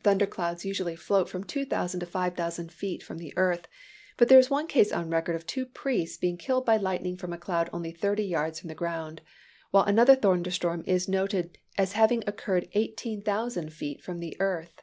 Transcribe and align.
Thunder 0.00 0.26
clouds 0.26 0.64
usually 0.64 0.96
float 0.96 1.28
from 1.28 1.44
two 1.44 1.64
thousand 1.64 2.00
to 2.00 2.06
five 2.06 2.34
thousand 2.34 2.72
feet 2.72 3.04
from 3.04 3.18
the 3.18 3.32
earth; 3.36 3.68
but 4.16 4.26
there 4.28 4.40
is 4.40 4.50
one 4.50 4.66
case 4.66 4.90
on 4.90 5.10
record 5.10 5.36
of 5.36 5.46
two 5.46 5.64
priests 5.64 6.16
being 6.18 6.36
killed 6.36 6.66
by 6.66 6.76
lightning 6.76 7.16
from 7.16 7.32
a 7.32 7.38
cloud 7.38 7.70
only 7.72 7.92
thirty 7.92 8.24
yards 8.24 8.58
from 8.58 8.66
the 8.66 8.74
ground; 8.74 9.20
while 9.70 9.84
another 9.84 10.16
thunder 10.16 10.50
storm 10.50 10.82
is 10.88 11.08
noted 11.08 11.56
as 11.78 11.92
having 11.92 12.24
occurred 12.26 12.68
eighteen 12.72 13.22
thousand 13.22 13.72
feet 13.72 14.02
from 14.02 14.18
the 14.18 14.36
earth. 14.40 14.82